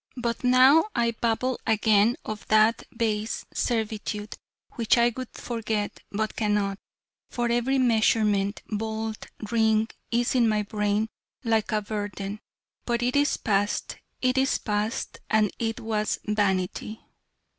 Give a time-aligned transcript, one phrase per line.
[0.17, 4.35] But now I babble again of that base servitude,
[4.73, 6.79] which I would forget, but cannot:
[7.29, 11.07] for every measurement, bolt, ring, is in my brain,
[11.43, 12.39] like a burden:
[12.83, 17.03] but it is past, it is past and it was vanity.